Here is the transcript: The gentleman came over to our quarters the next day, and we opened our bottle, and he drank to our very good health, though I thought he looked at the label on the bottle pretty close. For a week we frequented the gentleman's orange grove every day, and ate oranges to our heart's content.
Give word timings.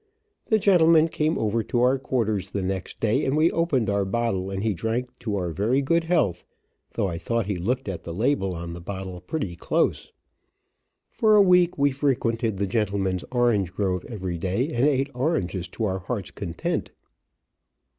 The 0.47 0.57
gentleman 0.57 1.09
came 1.09 1.37
over 1.37 1.61
to 1.61 1.81
our 1.83 1.99
quarters 1.99 2.49
the 2.49 2.63
next 2.63 2.99
day, 2.99 3.23
and 3.23 3.37
we 3.37 3.51
opened 3.51 3.87
our 3.87 4.03
bottle, 4.03 4.49
and 4.49 4.63
he 4.63 4.73
drank 4.73 5.11
to 5.19 5.35
our 5.35 5.51
very 5.51 5.79
good 5.83 6.05
health, 6.05 6.43
though 6.93 7.07
I 7.07 7.19
thought 7.19 7.45
he 7.45 7.57
looked 7.59 7.87
at 7.87 8.03
the 8.03 8.11
label 8.11 8.55
on 8.55 8.73
the 8.73 8.81
bottle 8.81 9.21
pretty 9.21 9.55
close. 9.55 10.11
For 11.11 11.35
a 11.35 11.41
week 11.43 11.77
we 11.77 11.91
frequented 11.91 12.57
the 12.57 12.65
gentleman's 12.65 13.23
orange 13.31 13.73
grove 13.73 14.03
every 14.09 14.39
day, 14.39 14.69
and 14.73 14.87
ate 14.87 15.11
oranges 15.13 15.67
to 15.67 15.83
our 15.85 15.99
heart's 15.99 16.31
content. 16.31 16.89